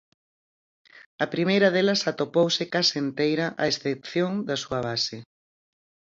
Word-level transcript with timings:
A 1.23 1.25
primeira 1.33 1.67
delas 1.75 2.01
atopouse 2.11 2.63
case 2.73 2.95
enteira 3.05 3.47
a 3.63 3.65
excepción 3.71 4.31
da 4.47 4.55
súa 4.63 4.79
base. 4.87 5.17